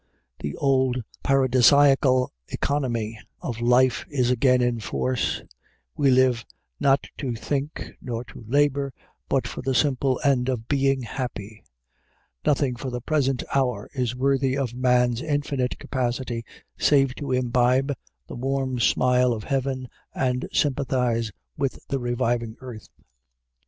[0.39, 5.43] The old paradisiacal economy of life is again in force:
[5.95, 6.43] we live,
[6.79, 8.93] not to think nor to labor,
[9.29, 11.63] but for the simple end of being happy;
[12.43, 16.43] nothing for the present hour is worthy of man's infinite capacity
[16.79, 17.93] save to imbibe
[18.25, 22.89] the warm smile of heaven and sympathize with the reviving earth.